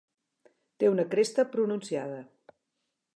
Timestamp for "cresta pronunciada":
1.11-2.19